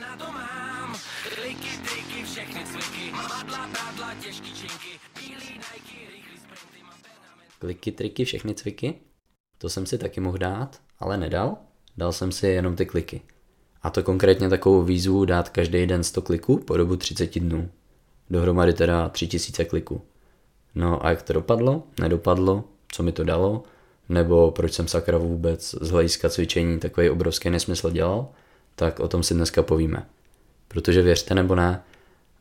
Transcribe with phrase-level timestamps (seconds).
[0.00, 0.96] na to mám.
[1.34, 6.98] Kliky, triky, všechny cviky, madla, těžký činky, bílý Nike, rychlý sprinty, mám.
[7.58, 8.94] Kliky, triky, všechny cviky?
[9.58, 11.56] To jsem si taky mohl dát, ale nedal.
[11.96, 13.20] Dal jsem si jenom ty kliky.
[13.82, 17.70] A to konkrétně takovou výzvu dát každý den 100 kliků po dobu 30 dnů.
[18.30, 20.02] Dohromady teda 3000 kliků.
[20.74, 21.82] No a jak to dopadlo?
[22.00, 22.64] Nedopadlo?
[22.92, 23.62] Co mi to dalo?
[24.08, 28.28] Nebo proč jsem sakra vůbec z hlediska cvičení takový obrovský nesmysl dělal?
[28.76, 30.06] Tak o tom si dneska povíme.
[30.68, 31.82] Protože věřte nebo ne,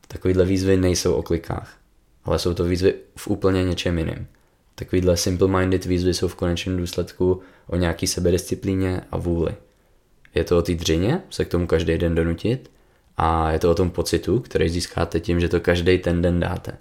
[0.07, 1.77] takovýhle výzvy nejsou o klikách,
[2.23, 4.27] ale jsou to výzvy v úplně něčem jiným.
[4.75, 9.55] Takovýhle simple-minded výzvy jsou v konečném důsledku o nějaký sebedisciplíně a vůli.
[10.35, 12.71] Je to o té dřině, se k tomu každý den donutit,
[13.17, 16.77] a je to o tom pocitu, který získáte tím, že to každý ten den dáte.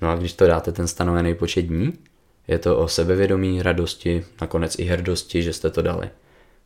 [0.00, 1.92] No a když to dáte ten stanovený počet dní,
[2.48, 6.10] je to o sebevědomí, radosti, nakonec i hrdosti, že jste to dali.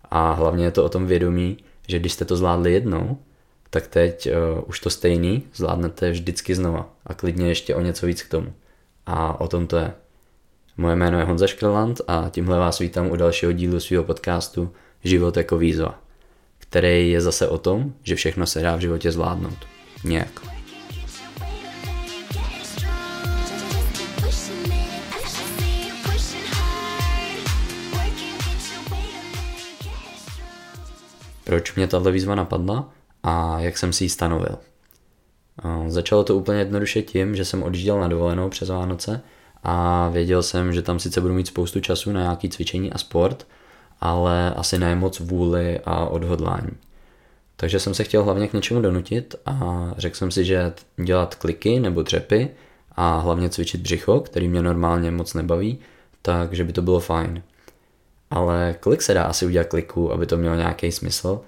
[0.05, 3.19] A hlavně je to o tom vědomí, že když jste to zvládli jednou,
[3.70, 8.23] tak teď uh, už to stejný zvládnete vždycky znova a klidně ještě o něco víc
[8.23, 8.53] k tomu.
[9.06, 9.93] A o tom to je.
[10.77, 14.73] Moje jméno je Honza Škrland a tímhle vás vítám u dalšího dílu svého podcastu
[15.05, 16.01] Život jako výzva,
[16.59, 19.59] který je zase o tom, že všechno se dá v životě zvládnout.
[20.05, 20.56] Nějak.
[31.47, 32.89] Proč mě tahle výzva napadla
[33.22, 34.58] a jak jsem si ji stanovil?
[35.86, 39.20] Začalo to úplně jednoduše tím, že jsem odjížděl na dovolenou přes Vánoce
[39.62, 43.47] a věděl jsem, že tam sice budu mít spoustu času na nějaký cvičení a sport,
[44.00, 46.70] ale asi ne moc vůli a odhodlání.
[47.56, 50.72] Takže jsem se chtěl hlavně k něčemu donutit a řekl jsem si, že
[51.05, 52.48] dělat kliky nebo dřepy
[52.92, 55.78] a hlavně cvičit břicho, který mě normálně moc nebaví,
[56.22, 57.42] takže by to bylo fajn.
[58.30, 61.41] Ale kolik se dá asi udělat kliků, aby to mělo nějaký smysl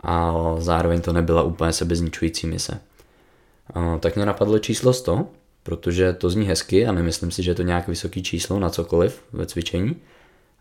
[0.00, 2.80] a zároveň to nebyla úplně sebezničující mise.
[4.00, 5.26] Tak mě napadlo číslo 100,
[5.62, 9.22] protože to zní hezky a nemyslím si, že je to nějak vysoký číslo na cokoliv
[9.32, 9.96] ve cvičení.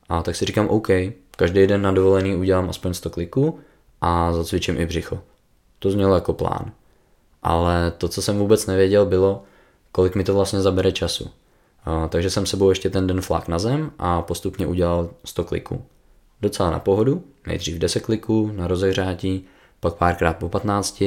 [0.10, 0.88] A tak si říkám, OK,
[1.38, 3.60] každý den na dovolený udělám aspoň 100 kliků
[4.02, 5.20] a zacvičím i břicho.
[5.80, 6.72] To znělo jako plán.
[7.44, 9.44] Ale to, co jsem vůbec nevěděl, bylo,
[9.92, 11.30] kolik mi to vlastně zabere času.
[12.10, 15.86] Takže jsem sebou ještě ten den flak na zem a postupně udělal 100 kliků.
[16.42, 19.46] Docela na pohodu, nejdřív 10 kliků na rozehřátí,
[19.80, 21.04] pak párkrát po 15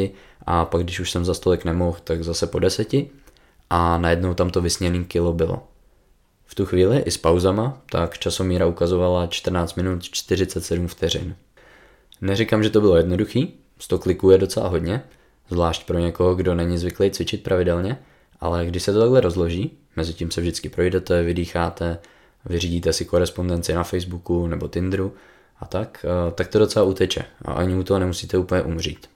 [0.47, 2.95] a pak když už jsem za stolik nemohl, tak zase po 10
[3.71, 5.63] a najednou tam to vysněný kilo bylo.
[6.47, 11.37] V tu chvíli i s pauzama, tak časomíra ukazovala 14 minut 47 vteřin.
[12.21, 15.03] Neříkám, že to bylo jednoduchý, 100 kliků je docela hodně,
[15.51, 17.99] zvlášť pro někoho, kdo není zvyklý cvičit pravidelně,
[18.41, 21.99] ale když se to takhle rozloží, mezi tím se vždycky projdete, vydýcháte,
[22.45, 25.13] vyřídíte si korespondenci na Facebooku nebo Tinderu
[25.61, 29.07] a tak, eh, tak to docela uteče a ani u toho nemusíte úplně umřít.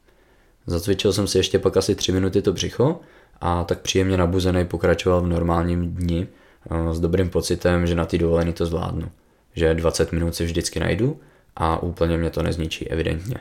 [0.66, 3.00] Zacvičil jsem si ještě pak asi 3 minuty to břicho
[3.41, 6.27] a tak příjemně nabuzený pokračoval v normálním dni
[6.71, 9.09] eh, s dobrým pocitem, že na ty dovolený to zvládnu.
[9.54, 11.21] Že 20 minut si vždycky najdu
[11.56, 13.37] a úplně mě to nezničí, evidentně.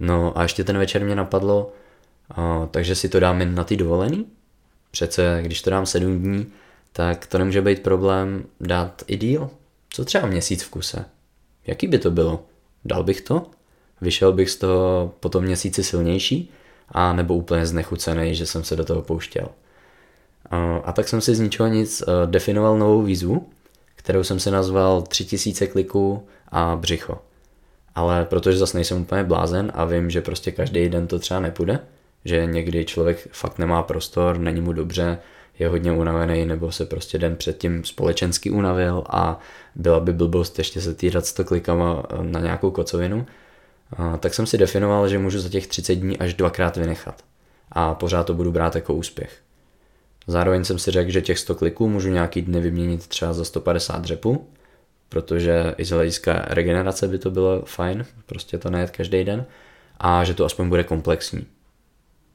[0.00, 1.72] No a ještě ten večer mě napadlo,
[2.30, 4.26] a, takže si to dám jen na ty dovolený.
[4.92, 6.52] Přece, když to dám 7 dní,
[6.92, 9.50] tak to nemůže být problém dát i díl.
[9.90, 11.04] Co třeba měsíc v kuse?
[11.66, 12.44] Jaký by to bylo?
[12.84, 13.46] Dal bych to?
[14.00, 16.50] Vyšel bych z toho po tom měsíci silnější?
[16.88, 19.48] A nebo úplně znechucený, že jsem se do toho pouštěl?
[20.84, 23.48] A, tak jsem si z ničeho nic e, definoval novou výzvu,
[23.96, 27.18] kterou jsem si nazval 3000 kliků a břicho.
[27.94, 31.80] Ale protože zase nejsem úplně blázen a vím, že prostě každý den to třeba nepůjde,
[32.24, 35.18] že někdy člověk fakt nemá prostor, není mu dobře,
[35.58, 39.38] je hodně unavený nebo se prostě den předtím společensky unavil a
[39.74, 43.26] byla by blbost ještě se týrat 100 klikama na nějakou kocovinu,
[44.20, 47.22] tak jsem si definoval, že můžu za těch 30 dní až dvakrát vynechat.
[47.72, 49.38] A pořád to budu brát jako úspěch.
[50.26, 54.02] Zároveň jsem si řekl, že těch 100 kliků můžu nějaký dny vyměnit třeba za 150
[54.02, 54.48] dřepů,
[55.08, 59.44] protože i z hlediska regenerace by to bylo fajn, prostě to nejet každý den,
[59.98, 61.46] a že to aspoň bude komplexní.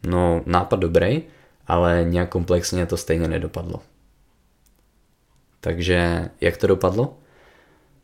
[0.03, 1.23] No, nápad dobrý,
[1.67, 3.79] ale nějak komplexně to stejně nedopadlo.
[5.61, 7.17] Takže jak to dopadlo?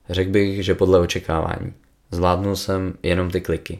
[0.09, 1.73] Řekl bych, že podle očekávání.
[2.11, 3.79] Zvládnul jsem jenom ty kliky.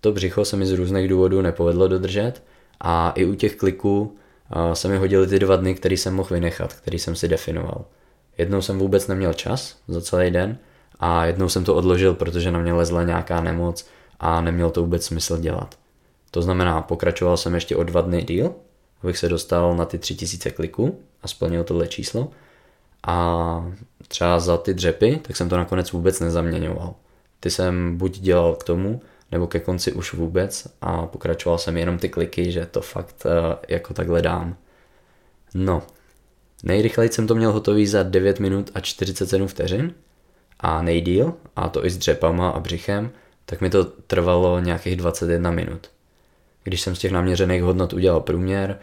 [0.00, 2.42] To břicho se mi z různých důvodů nepovedlo dodržet
[2.80, 4.16] a i u těch kliků
[4.72, 7.84] se mi hodily ty dva dny, který jsem mohl vynechat, který jsem si definoval.
[8.38, 10.58] Jednou jsem vůbec neměl čas za celý den
[11.00, 13.86] a jednou jsem to odložil, protože na mě lezla nějaká nemoc
[14.20, 15.78] a neměl to vůbec smysl dělat.
[16.30, 18.54] To znamená, pokračoval jsem ještě o dva dny díl,
[19.02, 22.30] abych se dostal na ty 3000 kliků a splnil tohle číslo.
[23.06, 23.72] A
[24.08, 26.94] třeba za ty dřepy, tak jsem to nakonec vůbec nezaměňoval.
[27.40, 29.00] Ty jsem buď dělal k tomu,
[29.32, 33.54] nebo ke konci už vůbec a pokračoval jsem jenom ty kliky, že to fakt uh,
[33.68, 34.56] jako takhle dám.
[35.54, 35.82] No,
[36.62, 39.94] nejrychleji jsem to měl hotový za 9 minut a 47 vteřin
[40.60, 43.10] a nejdíl, a to i s dřepama a břichem,
[43.46, 45.90] tak mi to trvalo nějakých 21 minut.
[46.70, 48.78] Když jsem z těch naměřených hodnot udělal průměr,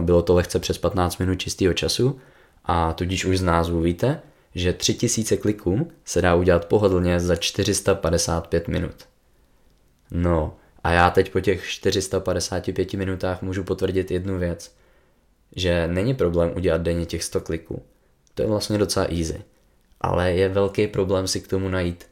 [0.00, 2.20] bylo to lehce přes 15 minut čistého času
[2.64, 4.22] a tudíž už z názvu víte,
[4.54, 8.94] že 3000 kliků se dá udělat pohodlně za 455 minut.
[10.10, 14.74] No a já teď po těch 455 minutách můžu potvrdit jednu věc,
[15.56, 17.82] že není problém udělat denně těch 100 kliků.
[18.34, 19.42] To je vlastně docela easy.
[20.00, 22.06] Ale je velký problém si k tomu najít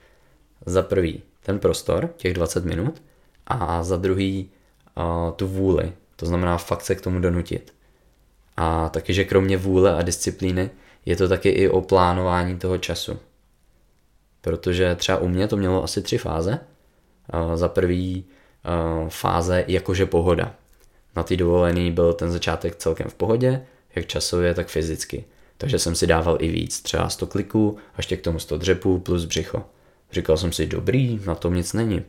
[0.67, 3.03] za prvý ten prostor, těch 20 minut,
[3.47, 4.51] a za druhý
[4.97, 7.75] uh, tu vůli, to znamená fakt se k tomu donutit.
[8.57, 10.71] A taky, že kromě vůle a disciplíny
[11.07, 13.19] je to taky i o plánování toho času.
[14.41, 16.59] Protože třeba u mě to mělo asi tři fáze.
[17.55, 18.25] Za prvý
[19.09, 20.55] fáze jakože pohoda.
[21.17, 23.67] Na té dovolený byl ten začátek celkem v pohodě,
[23.97, 25.25] jak časově, tak fyzicky.
[25.59, 29.25] Takže jsem si dával i víc, třeba 100 kliků, až k tomu 100 dřepů plus
[29.25, 29.65] břicho.
[30.13, 32.03] Říkal jsem si, dobrý, na tom nic není.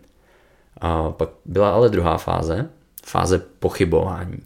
[0.81, 2.69] A pak byla ale druhá fáze,
[3.05, 4.39] fáze pochybování.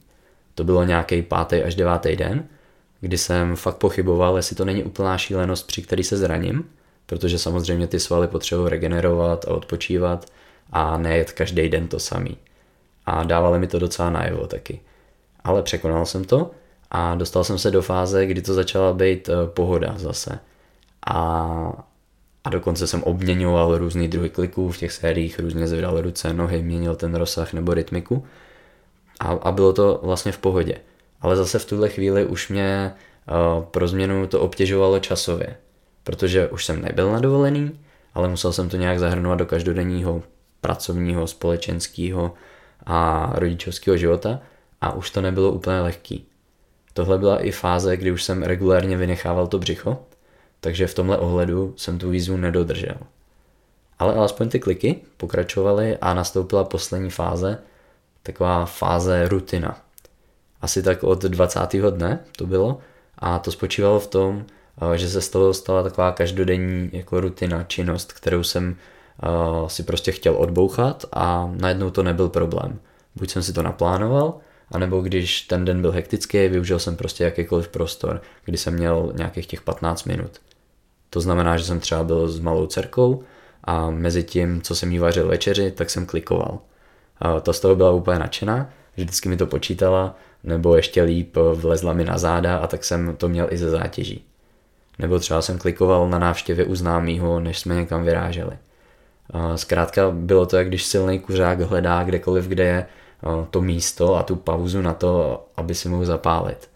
[0.55, 2.43] To bylo nějaký pátý až devátý den,
[3.01, 6.69] kdy jsem fakt pochyboval, jestli to není úplná šílenost, při který se zraním,
[7.05, 10.25] protože samozřejmě ty svaly potřebují regenerovat a odpočívat
[10.71, 12.37] a nejet každý den to samý.
[13.05, 14.79] A dávali mi to docela najevo taky.
[15.43, 16.51] Ale překonal jsem to
[16.91, 20.39] a dostal jsem se do fáze, kdy to začala být eh, pohoda zase.
[21.07, 21.85] A
[22.45, 26.95] a dokonce jsem obměňoval různý druhy kliků v těch sériích, různě zvedal ruce, nohy, měnil
[26.95, 28.25] ten rozsah nebo rytmiku.
[29.19, 30.77] A, a bylo to vlastně v pohodě.
[31.21, 32.93] Ale zase v tuhle chvíli už mě
[33.57, 35.55] uh, pro změnu to obtěžovalo časově.
[36.03, 37.79] Protože už jsem nebyl na dovolený,
[38.13, 40.23] ale musel jsem to nějak zahrnovat do každodenního
[40.61, 42.33] pracovního, společenského
[42.85, 44.39] a rodičovského života
[44.81, 46.25] a už to nebylo úplně lehký.
[46.93, 50.05] Tohle byla i fáze, kdy už jsem regulárně vynechával to břicho
[50.65, 52.97] takže v tomhle ohledu jsem tu výzvu nedodržel.
[53.99, 57.57] Ale alespoň ty kliky pokračovaly a nastoupila poslední fáze,
[58.23, 59.77] taková fáze rutina.
[60.61, 61.59] Asi tak od 20.
[61.89, 62.79] dne to bylo
[63.19, 64.45] a to spočívalo v tom,
[64.93, 68.75] eh, že se z toho stala taková každodenní jako rutina, činnost, kterou jsem
[69.23, 72.79] uh, si prostě chtěl odbouchat a najednou to nebyl problém.
[73.15, 74.37] Buď jsem si to naplánoval,
[74.71, 79.47] anebo když ten den byl hektický, využil jsem prostě jakýkoliv prostor, kdy jsem měl nějakých
[79.47, 80.44] těch 15 minut.
[81.09, 83.23] To znamená, že jsem třeba byl s malou dcerkou
[83.63, 86.59] a mezi tím, co jsem jí vařil večeři, tak jsem klikoval.
[87.19, 91.37] A ta z toho byla úplně nadšená, že vždycky mi to počítala, nebo ještě líp
[91.53, 94.25] vlezla mi na záda a tak jsem to měl i ze zátěží.
[94.99, 98.57] Nebo třeba jsem klikoval na návštěvě u známýho, než jsme někam vyráželi.
[99.55, 102.85] Zkrátka bylo to, jak když silný kuřák hledá kdekoliv, kde je
[103.49, 106.69] to místo a tu pauzu na to, aby si mohl zapálit.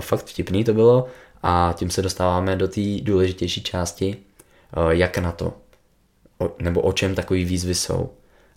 [0.00, 1.06] Fakt vtipný to bylo
[1.42, 5.54] a tím se dostáváme do té důležitější části, eh, jak na to,
[6.58, 8.10] nebo o čem takové výzvy jsou.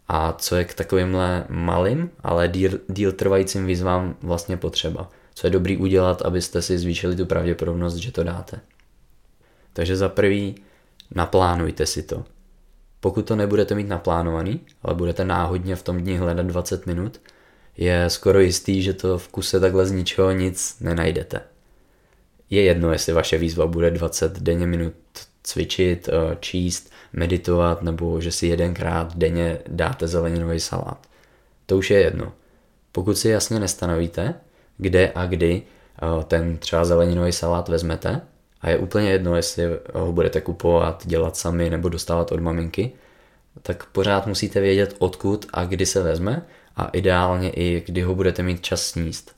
[0.08, 5.10] A co je k takovýmhle malým, ale díl, díl trvajícím výzvám vlastně potřeba.
[5.34, 8.60] Co je dobrý udělat, abyste si zvýšili tu pravděpodobnost, že to dáte.
[9.74, 10.56] Takže za prvý,
[11.16, 12.24] naplánujte si to.
[13.00, 17.22] Pokud to nebudete mít naplánovaný, ale budete náhodně v tom dni hledat 20 minut,
[17.78, 21.42] je skoro jistý, že to v kuse takhle z ničeho nic nenajdete
[22.56, 24.94] je jedno, jestli vaše výzva bude 20 denně minut
[25.44, 31.08] cvičit, eh, číst, meditovat, nebo že si jedenkrát denně dáte zeleninový salát.
[31.66, 32.34] To už je jedno.
[32.92, 34.34] Pokud si jasně nestanovíte,
[34.78, 38.22] kde a kdy eh, ten třeba zeleninový salát vezmete,
[38.62, 42.92] a je úplně jedno, jestli ho budete kupovat, dělat sami nebo dostávat od maminky,
[43.62, 46.46] tak pořád musíte vědět, odkud a kdy se vezme
[46.76, 49.36] a ideálně i kdy ho budete mít čas sníst.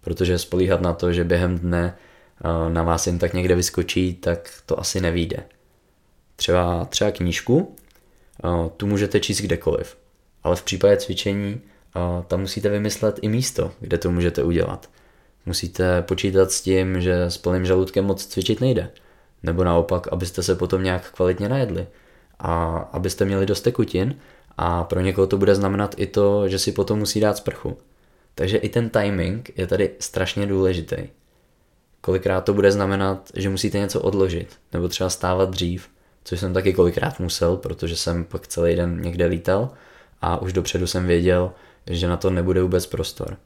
[0.00, 1.96] Protože spolíhat na to, že během dne
[2.68, 5.36] na vás jen tak někde vyskočí, tak to asi nevíde.
[6.36, 7.76] Třeba, třeba knížku,
[8.76, 9.96] tu můžete číst kdekoliv,
[10.42, 11.60] ale v případě cvičení
[12.26, 14.90] tam musíte vymyslet i místo, kde to můžete udělat.
[15.46, 18.90] Musíte počítat s tím, že s plným žaludkem moc cvičit nejde.
[19.42, 21.86] Nebo naopak, abyste se potom nějak kvalitně najedli.
[22.38, 24.14] A abyste měli dost tekutin
[24.56, 27.78] a pro někoho to bude znamenat i to, že si potom musí dát sprchu.
[28.34, 30.96] Takže i ten timing je tady strašně důležitý.
[32.04, 35.88] Kolikrát to bude znamenat, že musíte něco odložit, nebo třeba stávat dřív,
[36.24, 39.70] což jsem taky kolikrát musel, protože jsem pak celý den někde lítal
[40.20, 41.52] a už dopředu jsem věděl,
[41.86, 43.36] že na to nebude vůbec prostor.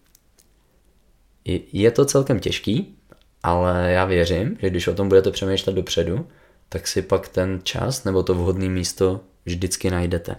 [1.72, 2.98] Je to celkem těžký,
[3.42, 6.28] ale já věřím, že když o tom budete přemýšlet dopředu,
[6.68, 10.36] tak si pak ten čas nebo to vhodné místo vždycky najdete.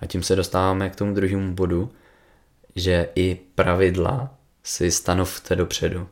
[0.00, 1.92] A tím se dostáváme k tomu druhému bodu,
[2.76, 6.08] že i pravidla si stanovte dopředu.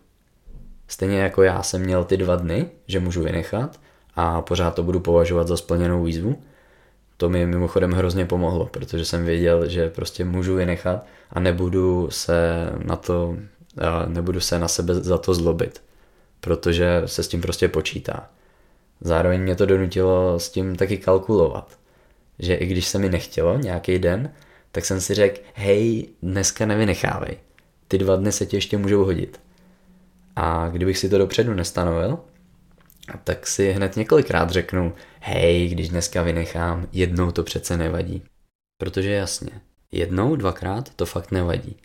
[0.91, 3.81] Stejně jako já jsem měl ty dva dny, že můžu vynechat
[4.15, 6.43] a pořád to budu považovat za splněnou výzvu,
[7.17, 12.69] to mi mimochodem hrozně pomohlo, protože jsem věděl, že prostě můžu vynechat a nebudu se
[12.85, 13.37] na to,
[14.07, 15.83] nebudu se na sebe za to zlobit,
[16.41, 18.31] protože se s tím prostě počítá.
[19.01, 21.79] Zároveň mě to donutilo s tím taky kalkulovat,
[22.39, 24.33] že i když se mi nechtělo nějaký den,
[24.73, 27.37] tak jsem si řekl, hej, dneska nevynechávej,
[27.89, 29.41] ty dva dny se ti ještě můžou hodit.
[30.37, 32.19] A kdybych si to dopředu nestanovil,
[33.25, 38.23] tak si hned několikrát řeknu, hej, když dneska vynechám, jednou to přece nevadí.
[38.79, 39.51] Protože jasně,
[39.93, 41.77] jednou, dvakrát to fakt nevadí.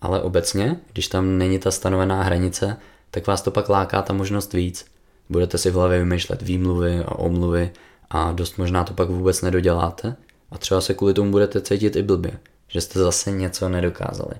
[0.00, 2.76] Ale obecně, když tam není ta stanovená hranice,
[3.10, 4.86] tak vás to pak láká ta možnost víc.
[5.28, 7.70] Budete si v hlavě vymýšlet výmluvy a omluvy
[8.10, 10.16] a dost možná to pak vůbec nedoděláte
[10.50, 12.38] a třeba se kvůli tomu budete cítit i blbě,
[12.68, 14.34] že jste zase něco nedokázali.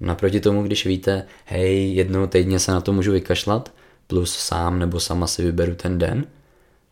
[0.00, 3.72] Naproti tomu, když víte, hej, jednou týdně se na to můžu vykašlat,
[4.06, 6.26] plus sám nebo sama si vyberu ten den,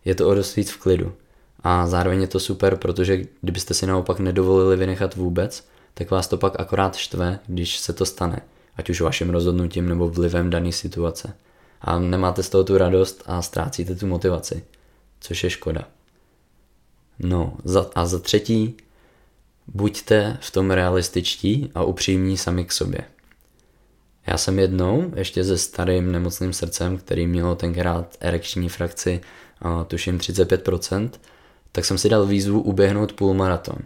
[0.04, 1.12] je to o dost víc v klidu.
[1.60, 6.36] A zároveň je to super, protože kdybyste si naopak nedovolili vynechat vůbec, tak vás to
[6.36, 8.40] pak akorát štve, když se to stane,
[8.76, 11.34] ať už vaším rozhodnutím nebo vlivem dané situace.
[11.80, 14.64] A nemáte z toho tu radost a ztrácíte tu motivaci,
[15.20, 15.88] což je škoda.
[17.18, 18.76] No za, a za třetí,
[19.75, 23.00] buďte v tom realističtí a upřímní sami k sobě.
[24.26, 29.20] Já jsem jednou, ještě se starým nemocným srdcem, který mělo tenkrát erekční frakci,
[29.87, 31.10] tuším 35%,
[31.72, 33.78] tak jsem si dal výzvu uběhnout půlmaraton.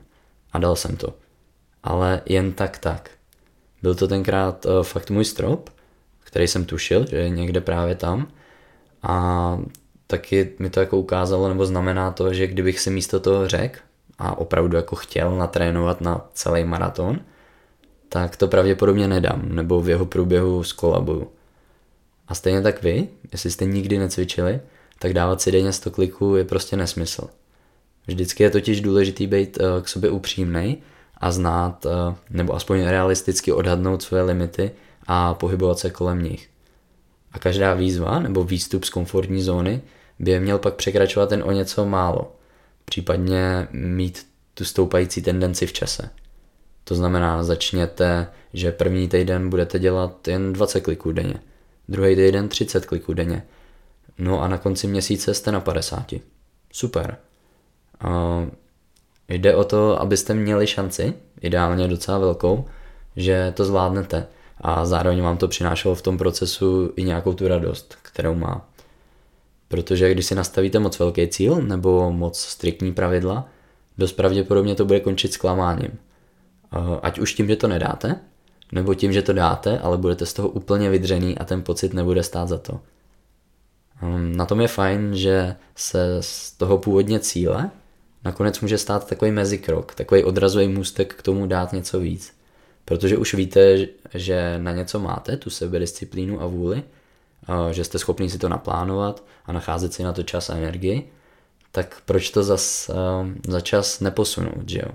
[0.53, 1.15] A dal jsem to.
[1.83, 3.11] Ale jen tak tak.
[3.83, 5.71] Byl to tenkrát uh, fakt můj strop,
[6.21, 8.29] který jsem tušil, že je někde právě tam.
[9.03, 9.59] A
[10.07, 13.79] taky mi to jako ukázalo, nebo znamená to, že kdybych si místo toho řekl
[14.23, 17.21] a opravdu jako chtěl natrénovat na celý maraton,
[18.09, 21.29] tak to pravděpodobně nedám, nebo v jeho průběhu skolabuju.
[22.29, 24.61] A stejně tak vy, jestli jste nikdy necvičili,
[24.99, 27.29] tak dávat si denně 100 kliků je prostě nesmysl.
[28.07, 30.83] Vždycky je totiž důležitý být uh, k sobě upřímný
[31.17, 34.71] a znát, uh, nebo aspoň realisticky odhadnout své limity
[35.07, 36.49] a pohybovat se kolem nich.
[37.33, 39.83] A každá výzva nebo výstup z komfortní zóny
[40.19, 42.33] by je měl pak překračovat jen o něco málo,
[42.85, 46.11] případně mít tu stoupající tendenci v čase.
[46.85, 51.35] To znamená, začněte, že první týden budete dělat jen 20 kliků denně,
[51.89, 53.43] druhý týden 30 kliků denně,
[54.19, 56.15] no a na konci měsíce jste na 50.
[56.73, 57.17] Super.
[58.05, 58.49] Uh,
[59.29, 62.65] jde o to, abyste měli šanci, ideálně docela velkou,
[63.17, 64.27] že to zvládnete
[64.61, 68.69] a zároveň vám to přinášelo v tom procesu i nějakou tu radost, kterou má.
[69.73, 73.49] Protože když si nastavíte moc velký cíl nebo moc striktní pravidla,
[73.99, 75.99] dost pravděpodobně to bude končit zklamáním.
[77.03, 78.17] Ať už tím, že to nedáte,
[78.73, 82.23] nebo tím, že to dáte, ale budete z toho úplně vydřený a ten pocit nebude
[82.23, 82.81] stát za to.
[84.03, 87.71] Hm, na tom je fajn, že se z toho původně cíle
[88.25, 92.33] nakonec může stát takový mezikrok, takový odrazový můstek k tomu dát něco víc.
[92.85, 96.83] Protože už víte, že na něco máte, tu sebedisciplínu a vůli,
[97.71, 101.13] že jste schopni si to naplánovat a nacházet si na to čas a energii,
[101.73, 102.91] tak proč to zas
[103.49, 104.95] za čas neposunout, že jo?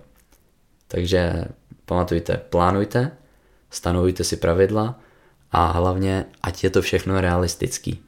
[0.87, 1.45] Takže
[1.85, 3.11] pamatujte, plánujte,
[3.69, 4.99] stanovujte si pravidla
[5.51, 8.03] a hlavně, ať je to všechno realistický.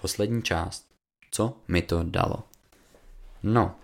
[0.00, 0.84] Poslední část.
[1.30, 2.53] Co mi to dalo?
[3.46, 3.74] No,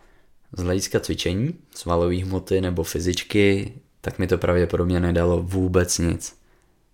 [0.56, 6.36] z hlediska cvičení, svalové hmoty nebo fyzičky, tak mi to pravděpodobně nedalo vůbec nic.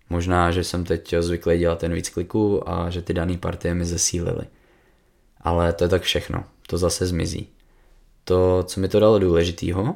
[0.09, 3.85] Možná, že jsem teď zvyklý dělat ten víc kliků a že ty dané partie mi
[3.85, 4.45] zesílily.
[5.41, 7.47] Ale to je tak všechno, to zase zmizí.
[8.23, 9.95] To, co mi to dalo důležitýho,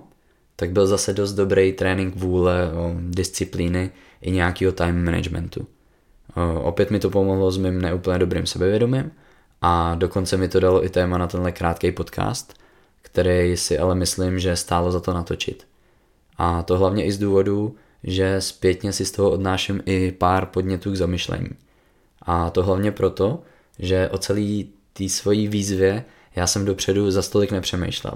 [0.55, 2.71] tak byl zase dost dobrý trénink vůle,
[3.09, 5.67] disciplíny i nějakého time managementu.
[6.61, 9.11] Opět mi to pomohlo s mým neúplně dobrým sebevědomím
[9.61, 12.60] a dokonce mi to dalo i téma na tenhle krátký podcast,
[13.01, 15.67] který si ale myslím, že stálo za to natočit.
[16.37, 20.91] A to hlavně i z důvodu, že zpětně si z toho odnáším i pár podnětů
[20.91, 21.49] k zamyšlení.
[22.21, 23.41] A to hlavně proto,
[23.79, 26.05] že o celý té svojí výzvě
[26.35, 28.13] já jsem dopředu za stolik nepřemýšlel.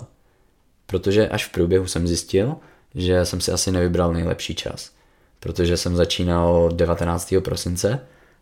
[0.86, 2.56] Protože až v průběhu jsem zjistil,
[2.96, 4.92] že jsem si asi nevybral nejlepší čas.
[5.40, 7.34] Protože jsem začínal 19.
[7.44, 8.00] prosince,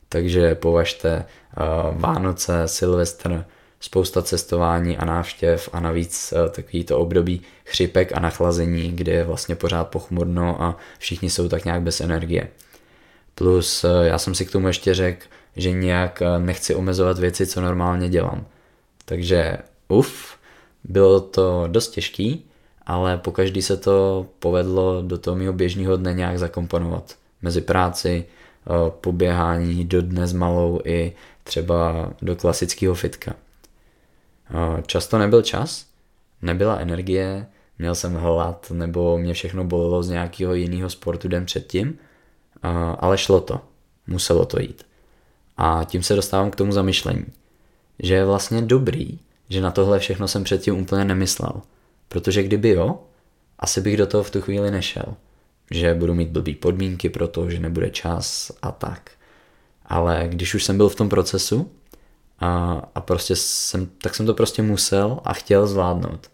[0.10, 3.46] takže považte uh, Vánoce, Silvestr,
[3.84, 9.24] spousta cestování a návštěv a navíc uh, takový to období chřipek a nachlazení, kde je
[9.24, 12.48] vlastně pořád pochmurno a všichni jsou tak nějak bez energie.
[13.36, 15.26] Plus eh, já jsem si k tomu ještě řekl,
[15.56, 18.46] že nějak eh, nechci omezovat věci, co normálně dělám.
[19.06, 20.38] Takže uf,
[20.84, 22.46] bylo to dost těžký,
[22.86, 27.16] ale po každý se to povedlo do toho mého běžného dne nějak zakomponovat.
[27.42, 31.14] Mezi práci, eh, poběhání do dne s malou i
[31.44, 33.36] třeba do klasického fitka.
[34.86, 35.86] Často nebyl čas,
[36.42, 37.48] nebyla energie,
[37.80, 42.00] měl jsem hlad nebo mě všechno bolelo z nějakého jiného sportu den předtím,
[43.00, 43.62] ale šlo to,
[44.08, 44.86] muselo to jít.
[45.58, 47.26] A tím se dostávám k tomu zamyšlení,
[48.00, 49.20] že je vlastně dobrý,
[49.50, 51.62] že na tohle všechno jsem předtím úplně nemyslel.
[52.08, 53.00] Protože kdyby jo,
[53.60, 55.06] asi bych do toho v tu chvíli nešel.
[55.72, 59.12] Že budu mít blbý podmínky pro to, že nebude čas a tak.
[59.86, 61.72] Ale když už jsem byl v tom procesu
[62.44, 66.32] a, a prostě jsem, tak jsem to prostě musel a chtěl zvládnout.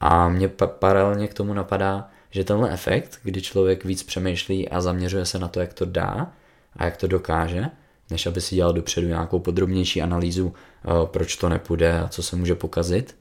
[0.00, 4.80] A mě pa- paralelně k tomu napadá, že tenhle efekt, kdy člověk víc přemýšlí a
[4.80, 6.32] zaměřuje se na to, jak to dá
[6.76, 7.64] a jak to dokáže,
[8.10, 12.36] než aby si dělal dopředu nějakou podrobnější analýzu, eh, proč to nepůjde a co se
[12.36, 13.16] může pokazit,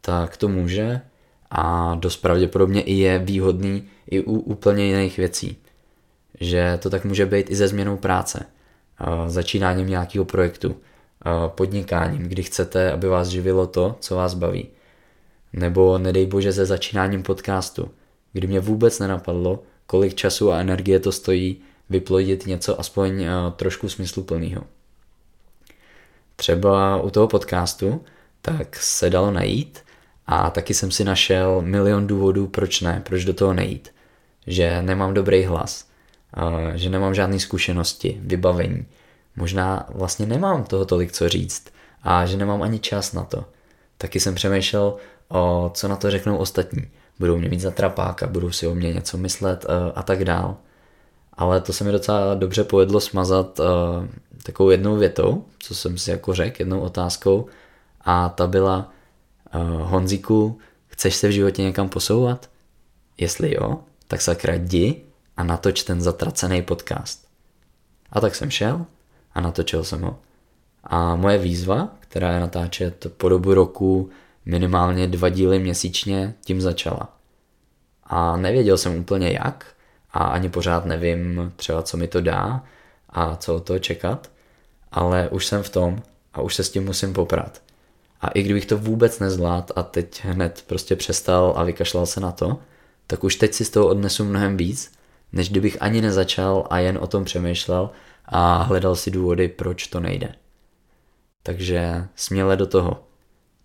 [0.00, 1.00] tak to může
[1.50, 5.56] a dost pravděpodobně i je výhodný i u úplně jiných věcí.
[6.40, 10.76] Že to tak může být i ze změnou práce, eh, začínáním nějakého projektu,
[11.48, 14.68] podnikáním, kdy chcete, aby vás živilo to, co vás baví.
[15.52, 17.90] Nebo nedej bože se začínáním podcastu,
[18.32, 21.60] kdy mě vůbec nenapadlo, kolik času a energie to stojí
[21.90, 24.62] vyplodit něco aspoň uh, trošku smysluplného.
[26.36, 28.04] Třeba u toho podcastu
[28.42, 29.78] tak se dalo najít
[30.26, 33.88] a taky jsem si našel milion důvodů, proč ne, proč do toho nejít.
[34.46, 35.88] Že nemám dobrý hlas,
[36.36, 38.86] uh, že nemám žádné zkušenosti, vybavení.
[39.38, 41.64] Možná vlastně nemám toho tolik co říct
[42.02, 43.44] a že nemám ani čas na to.
[43.98, 44.96] Taky jsem přemýšlel,
[45.28, 46.90] o co na to řeknou ostatní.
[47.18, 50.56] Budou mě mít za trapáka, budou si o mě něco myslet uh, a tak dál
[51.38, 53.66] ale to se mi docela dobře povedlo smazat uh,
[54.42, 57.46] takovou jednou větou, co jsem si jako řekl, jednou otázkou
[58.00, 58.92] a ta byla
[59.54, 62.50] uh, Honziku, chceš se v životě někam posouvat?
[63.18, 65.02] Jestli jo, tak sakra jdi
[65.36, 67.28] a natoč ten zatracený podcast.
[68.10, 68.86] A tak jsem šel
[69.38, 70.18] a natočil jsem ho.
[70.84, 74.10] A moje výzva, která je natáčet po dobu roku
[74.44, 77.16] minimálně dva díly měsíčně, tím začala.
[78.04, 79.66] A nevěděl jsem úplně jak,
[80.12, 82.64] a ani pořád nevím třeba, co mi to dá
[83.08, 84.30] a co od toho čekat,
[84.92, 86.02] ale už jsem v tom
[86.34, 87.62] a už se s tím musím poprat.
[88.20, 92.32] A i kdybych to vůbec nezvlád a teď hned prostě přestal a vykašlal se na
[92.32, 92.58] to,
[93.06, 94.97] tak už teď si z toho odnesu mnohem víc,
[95.32, 97.90] než kdybych ani nezačal a jen o tom přemýšlel
[98.24, 100.34] a hledal si důvody, proč to nejde.
[101.42, 103.04] Takže směle do toho.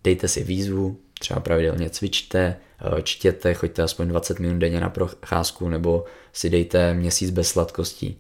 [0.04, 2.56] Dejte si výzvu, třeba pravidelně cvičte,
[2.98, 8.18] eh, čtěte, choďte aspoň 20 minut denně na procházku nebo si dejte měsíc bez sladkostí.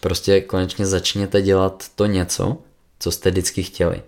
[0.00, 2.58] Prostě konečně začněte dělat to něco,
[2.98, 4.02] co jste vždycky chtěli.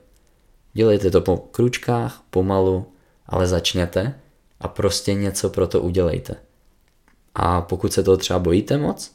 [0.73, 2.93] Dělejte to po kručkách, pomalu,
[3.27, 4.21] ale začněte
[4.61, 6.37] a prostě něco pro to udělejte.
[7.39, 9.13] A pokud se toho třeba bojíte moc,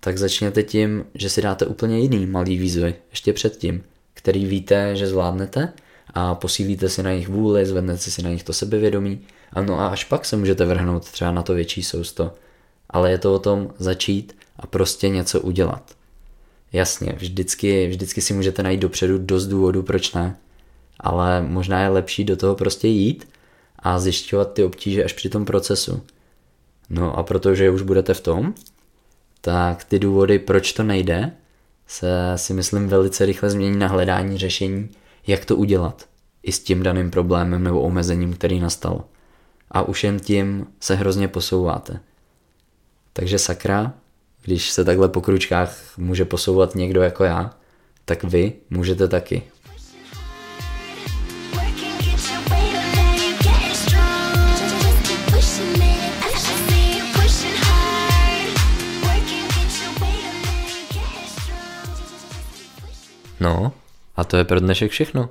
[0.00, 5.06] tak začněte tím, že si dáte úplně jiný malý výzvy, ještě předtím, který víte, že
[5.06, 5.72] zvládnete
[6.14, 9.20] a posílíte si na jejich vůli, zvednete si na nich to sebevědomí
[9.52, 12.34] a no a až pak se můžete vrhnout třeba na to větší sousto.
[12.90, 15.96] Ale je to o tom začít a prostě něco udělat.
[16.72, 20.36] Jasně, vždycky, vždycky si můžete najít dopředu dost důvodů, proč ne.
[21.00, 23.28] Ale možná je lepší do toho prostě jít
[23.78, 26.02] a zjišťovat ty obtíže až při tom procesu.
[26.90, 28.54] No a protože už budete v tom,
[29.40, 31.32] tak ty důvody, proč to nejde,
[31.86, 34.88] se si myslím velice rychle změní na hledání řešení,
[35.26, 36.08] jak to udělat
[36.42, 39.04] i s tím daným problémem nebo omezením, který nastal.
[39.70, 42.00] A už jen tím se hrozně posouváte.
[43.12, 43.94] Takže sakra,
[44.42, 47.56] když se takhle po kručkách může posouvat někdo jako já,
[48.04, 49.42] tak vy můžete taky.
[63.46, 63.72] No,
[64.16, 65.28] a to je pro dnešek všechno.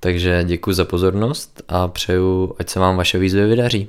[0.00, 3.88] Takže děkuji za pozornost a přeju, ať se vám vaše výzvy vydaří.